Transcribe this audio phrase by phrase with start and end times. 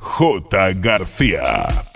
[0.00, 0.74] J.
[0.74, 1.89] García.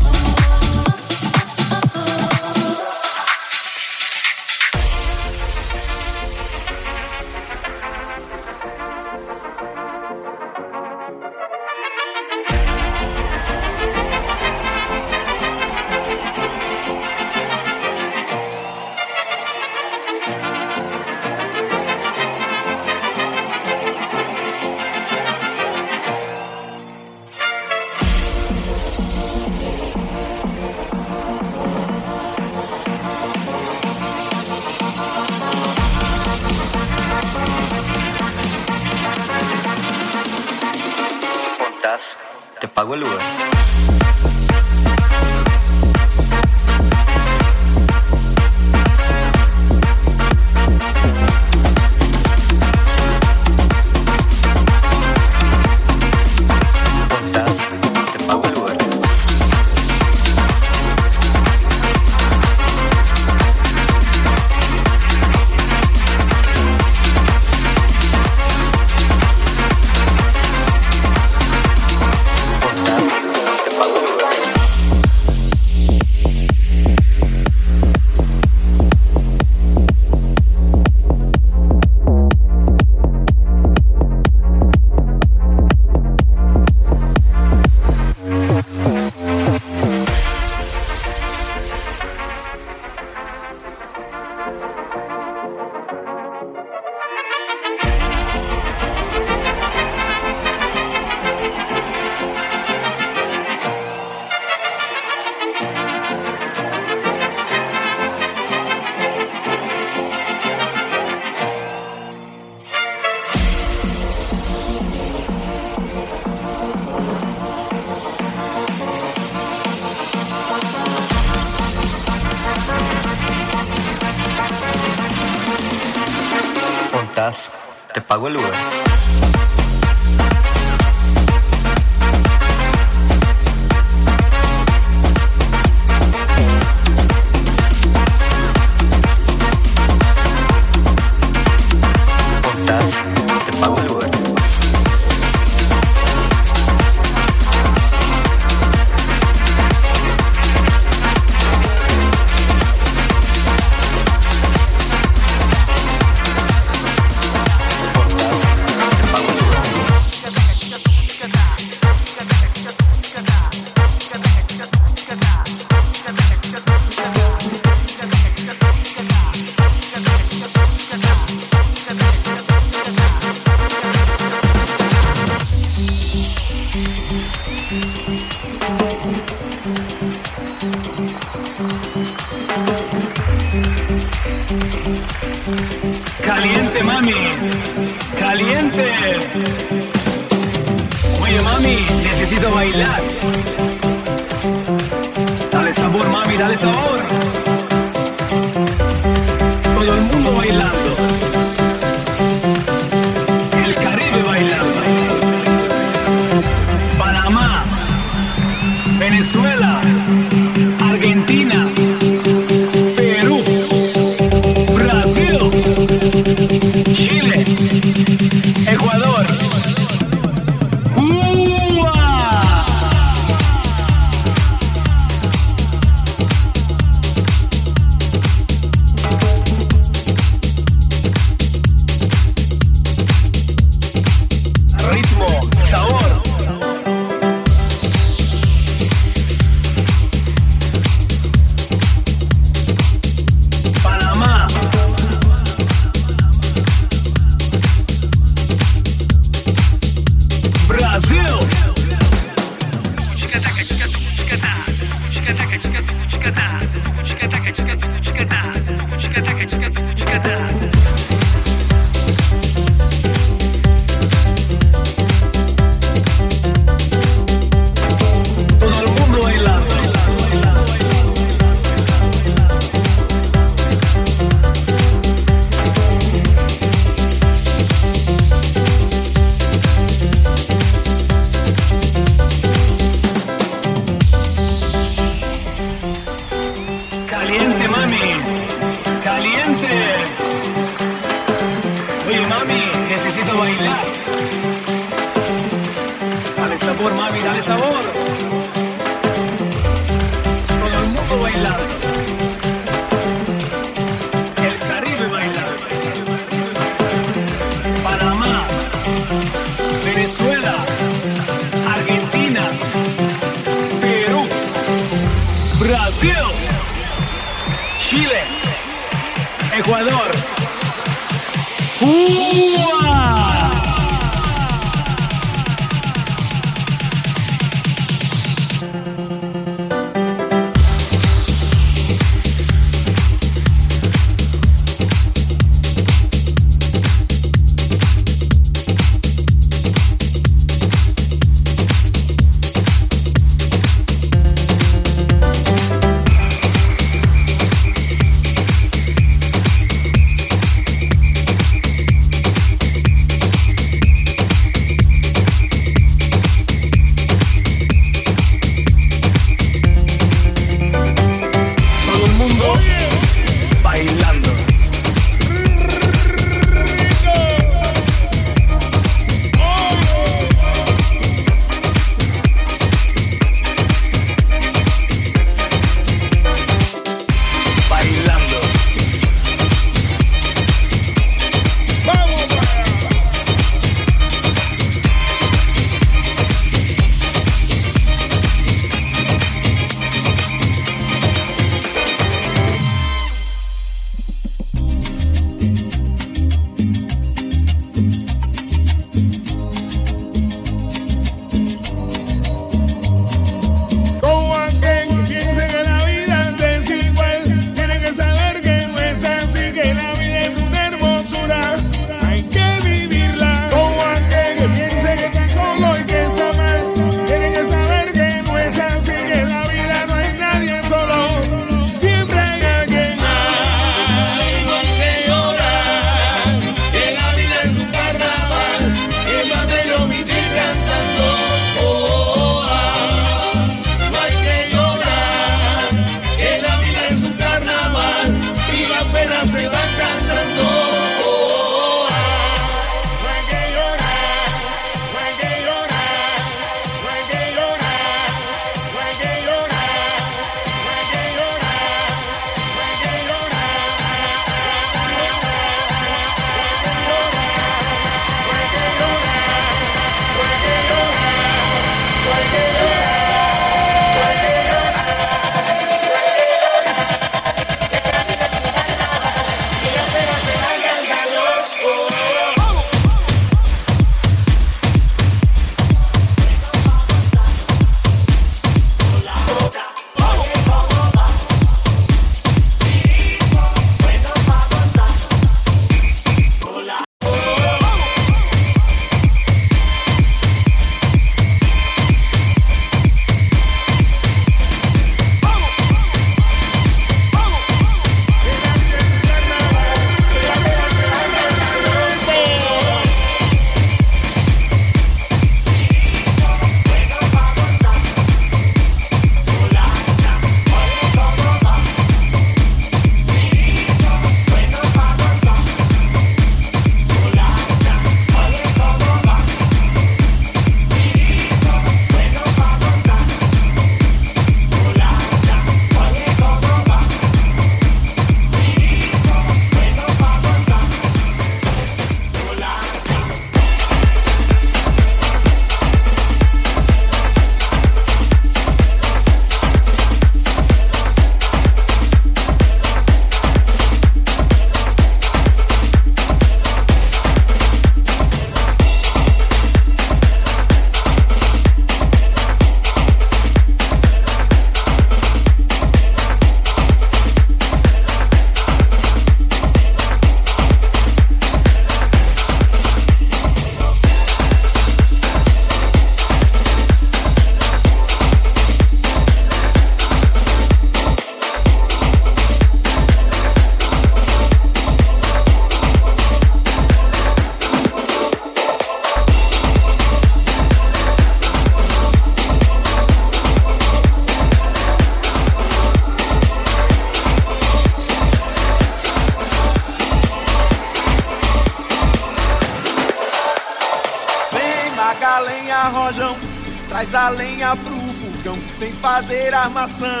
[599.61, 600.00] nação.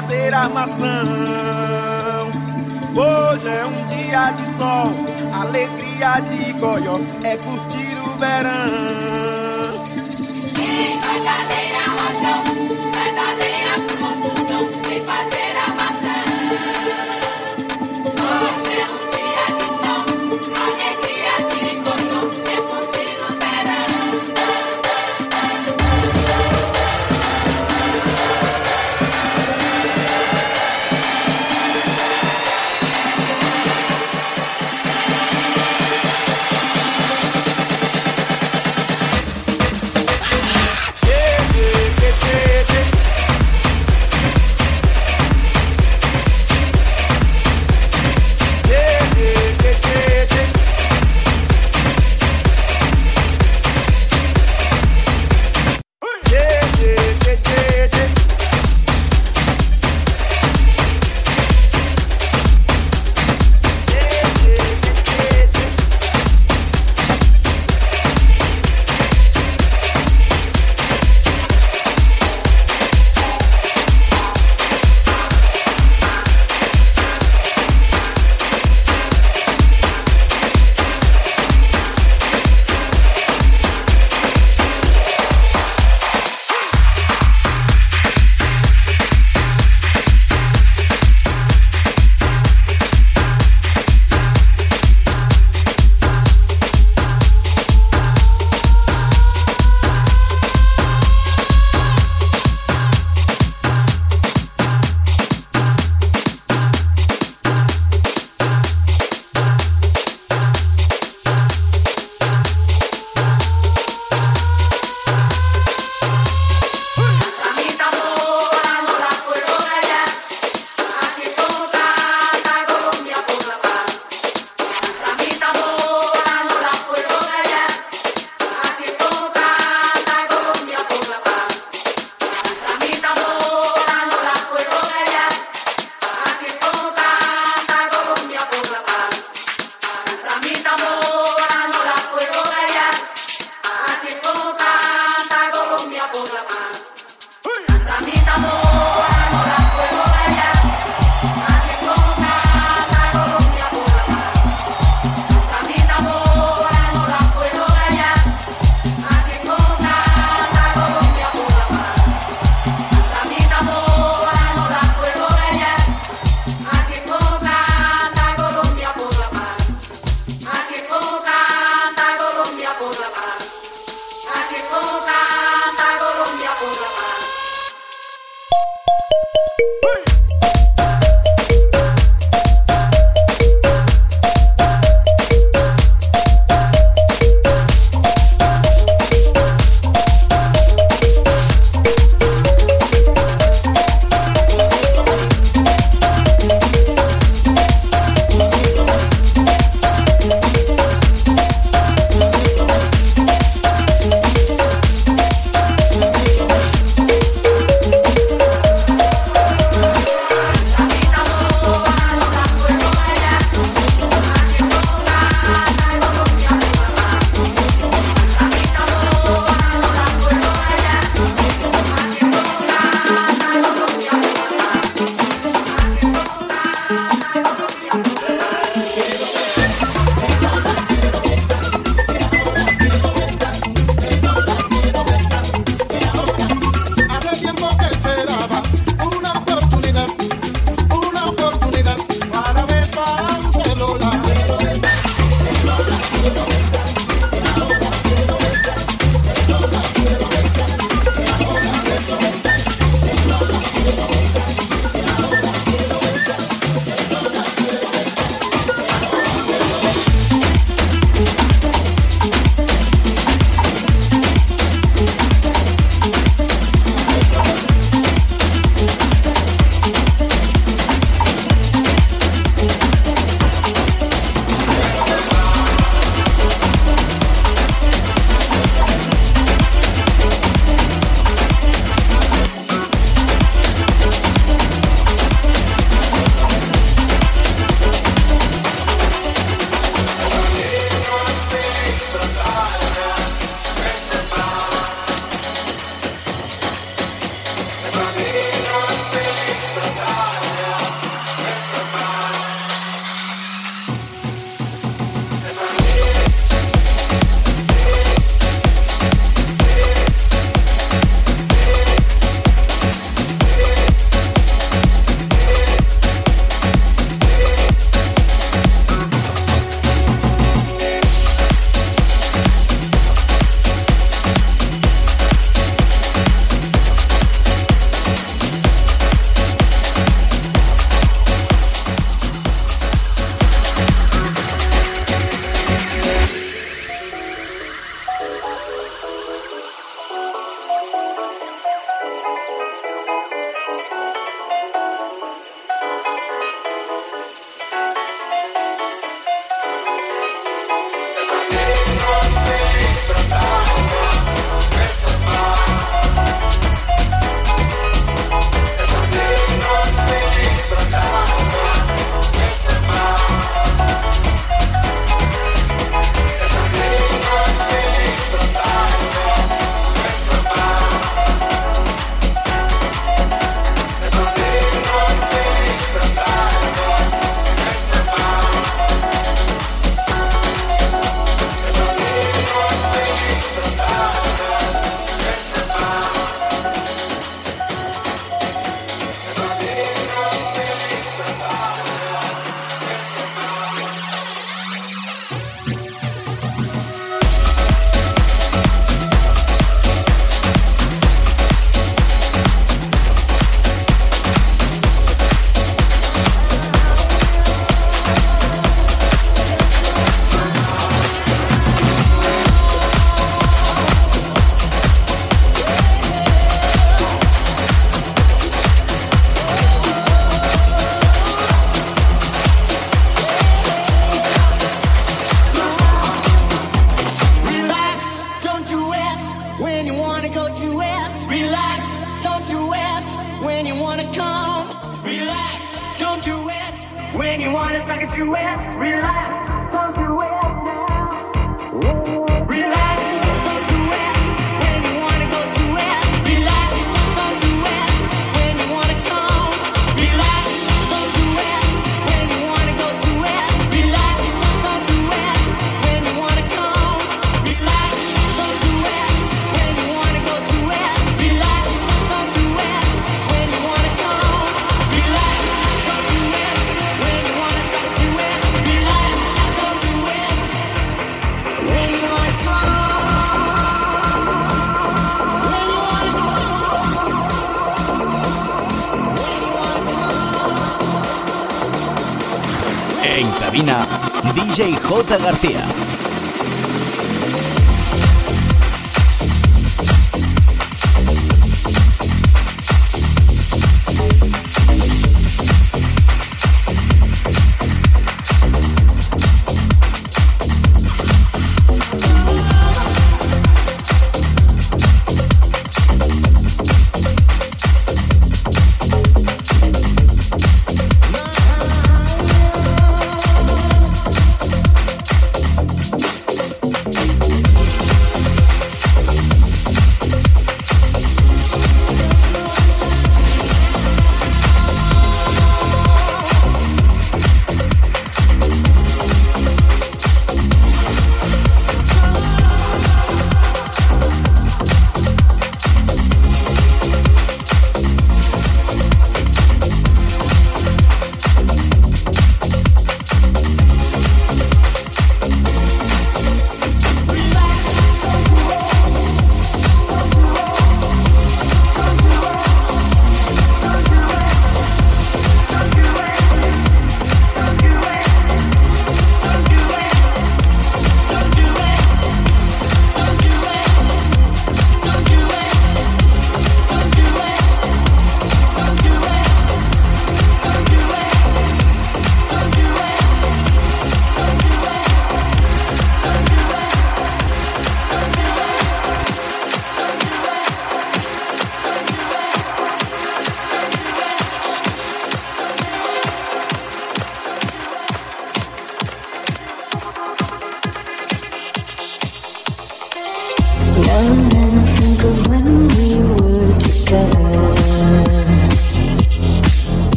[0.00, 0.86] fazer armação.
[2.94, 4.92] Hoje é um dia de sol,
[5.32, 8.77] alegria de goió, é curtir o verão.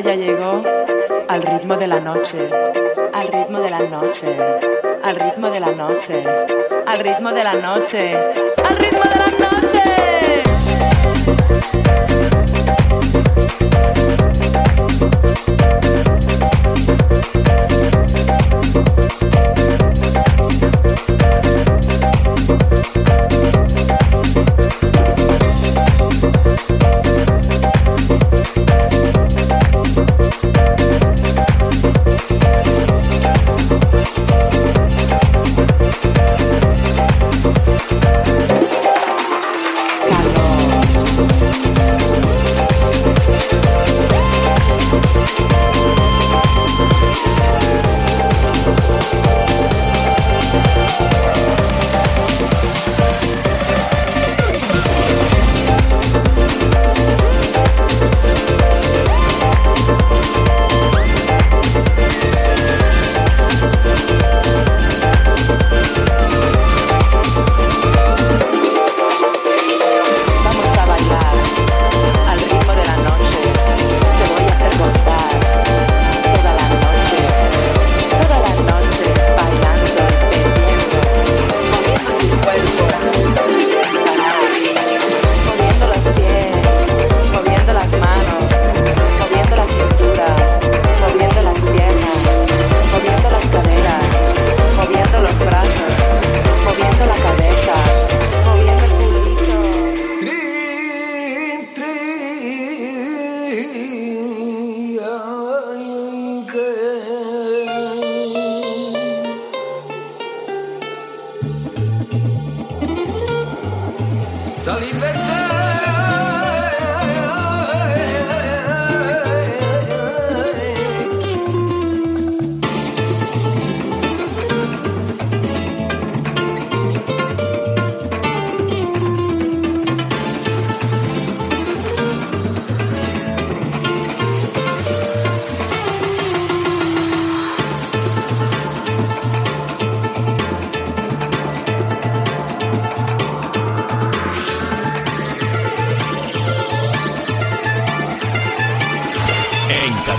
[0.00, 0.62] Ya llegó
[1.28, 2.48] al ritmo de la noche,
[3.12, 4.36] al ritmo de la noche,
[5.02, 6.24] al ritmo de la noche,
[6.86, 10.09] al ritmo de la noche, al ritmo de la noche.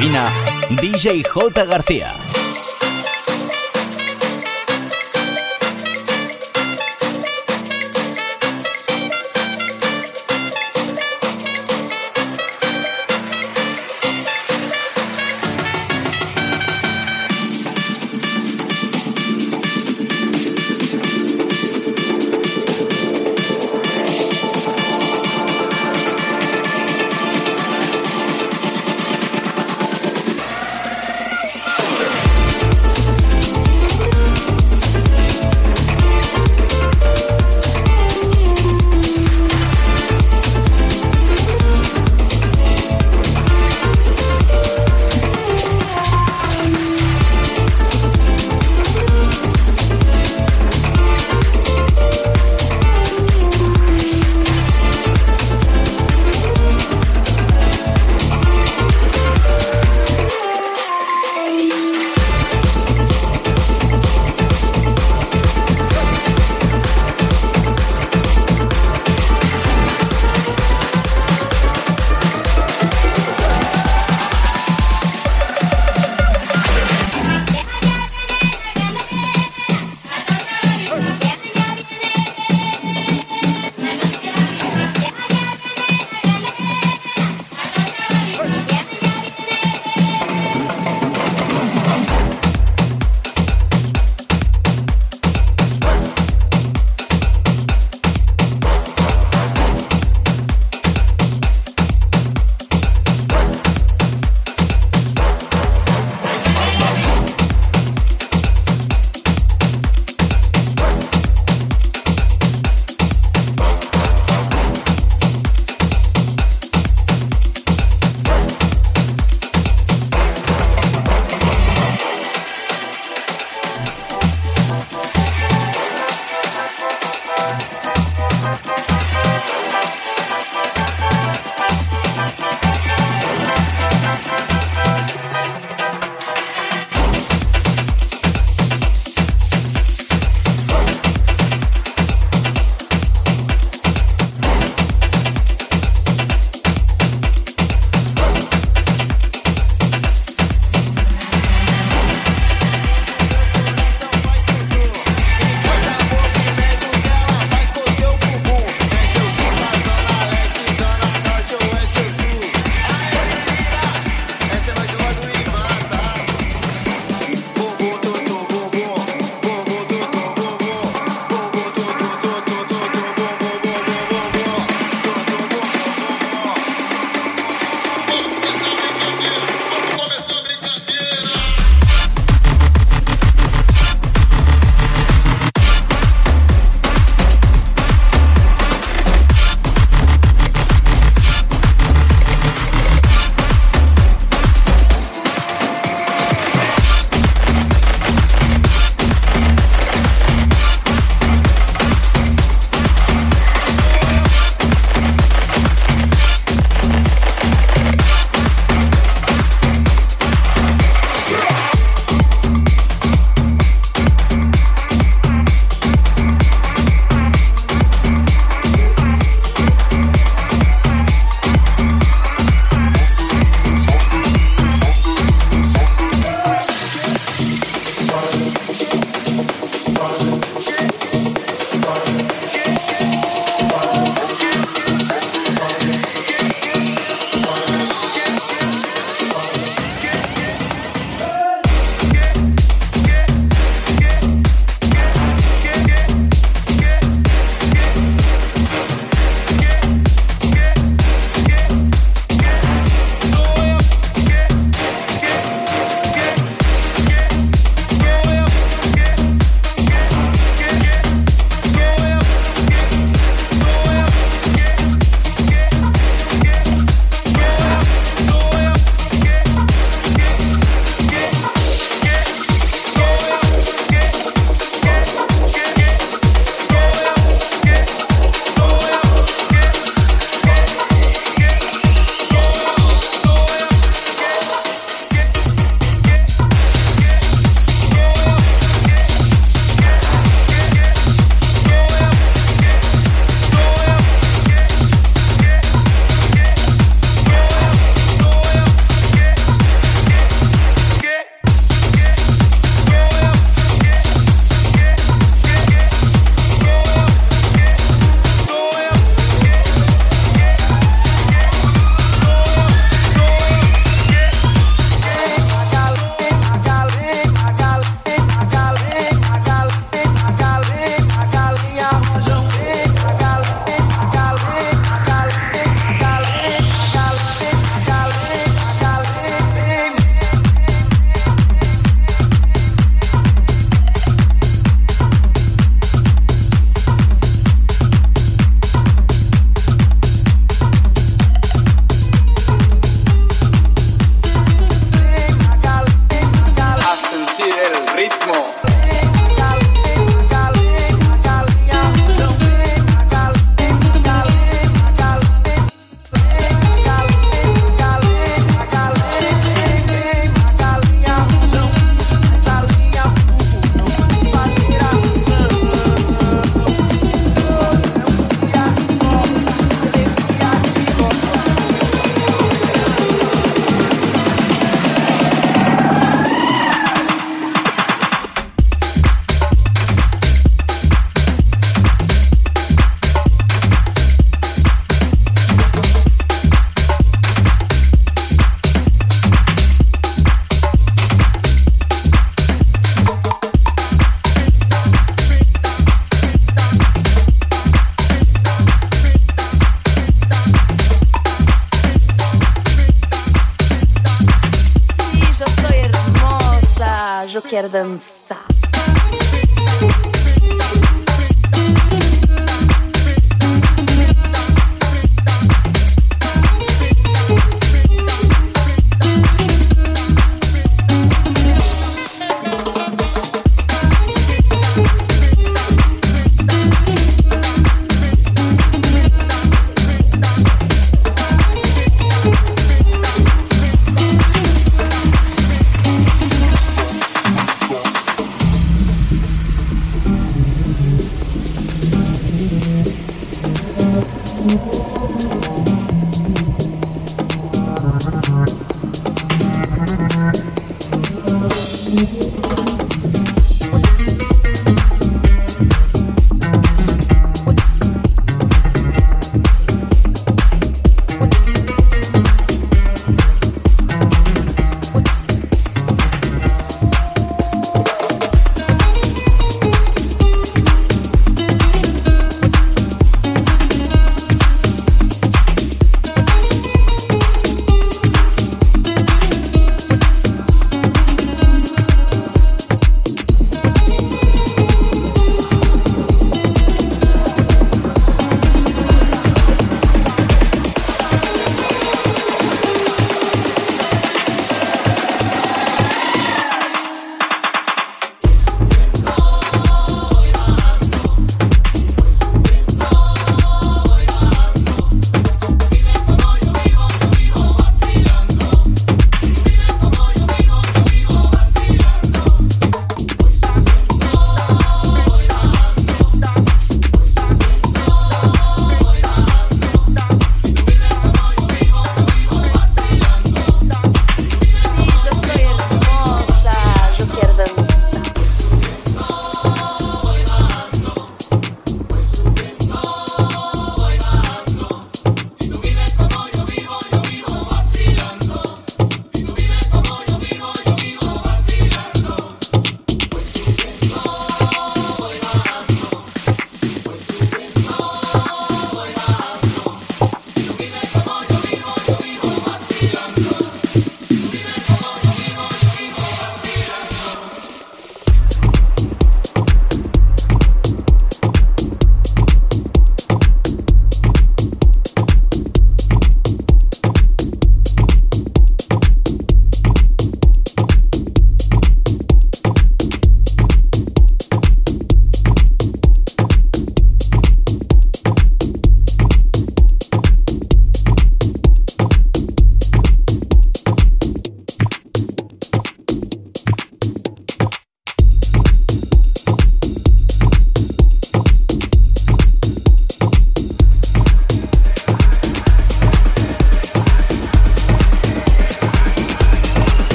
[0.00, 0.30] Cabina,
[0.80, 1.64] DJ J.
[1.66, 2.19] García.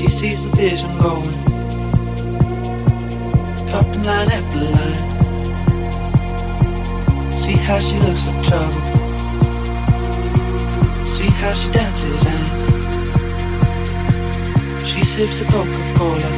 [0.00, 1.36] she sees the vision going.
[3.68, 5.04] Dropping line after line.
[7.30, 8.80] See how she looks like trouble.
[11.04, 12.46] See how she dances and
[14.88, 16.30] she sips a Coca Cola.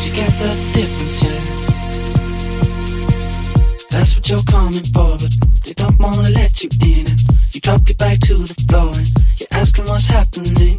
[0.00, 1.20] She can't the difference.
[3.90, 5.32] That's what you're coming for, but
[5.64, 7.06] they don't wanna let you in.
[7.52, 9.06] You drop your back to the floor and
[9.38, 10.78] you're asking what's happening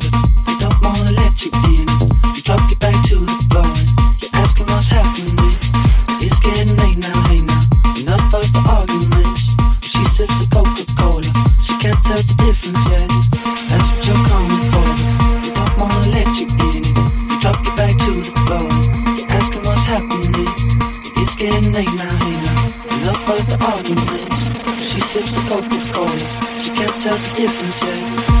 [12.11, 13.07] tell the difference yet.
[13.71, 14.87] That's what you're coming for,
[15.43, 16.83] they don't wanna let you in.
[16.83, 18.67] You drop your back to the floor
[19.15, 20.47] you're asking what's happening.
[21.21, 22.59] It's getting late now, now.
[22.95, 24.91] Enough of the arguments.
[24.91, 26.27] She sips the Coca-Cola,
[26.61, 28.40] she can't tell the difference yet.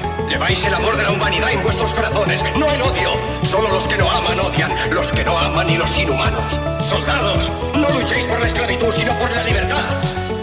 [0.31, 3.11] Lleváis el amor de la humanidad en vuestros corazones, no el odio.
[3.43, 6.57] Solo los que no aman odian, los que no aman y los inhumanos.
[6.87, 9.83] Soldados, no luchéis por la esclavitud, sino por la libertad.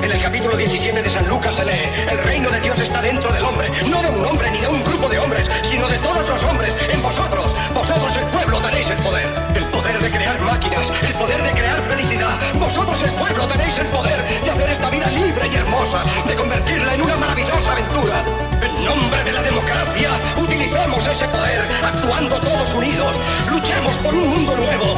[0.03, 3.33] En el capítulo 17 de San Lucas se lee, el reino de Dios está dentro
[3.33, 6.29] del hombre, no de un hombre ni de un grupo de hombres, sino de todos
[6.29, 7.57] los hombres, en vosotros.
[7.73, 11.81] Vosotros el pueblo tenéis el poder, el poder de crear máquinas, el poder de crear
[11.89, 12.37] felicidad.
[12.61, 16.93] Vosotros el pueblo tenéis el poder de hacer esta vida libre y hermosa, de convertirla
[16.93, 18.68] en una maravillosa aventura.
[18.89, 20.11] Nombre de la democracia,
[20.41, 23.21] utilicemos ese poder, actuando todos unidos.
[23.51, 24.97] Luchemos por un mundo nuevo,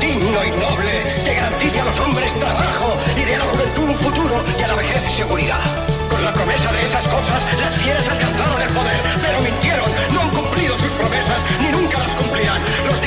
[0.00, 4.42] digno y noble, que garantice a los hombres trabajo y de la juventud un futuro
[4.58, 5.62] y a la vejez seguridad.
[6.10, 10.30] Con la promesa de esas cosas, las fieras alcanzaron el poder, pero mintieron, no han
[10.30, 12.60] cumplido sus promesas, ni nunca las cumplirán.
[12.88, 13.00] Los